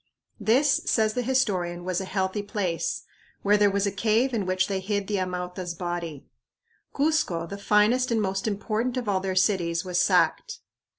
[0.39, 3.03] This, says the historian, was "a healthy place"
[3.43, 6.25] where there was a cave in which they hid the Amauta's body.
[6.91, 10.57] Cuzco, the finest and most important of all their cities, was sacked.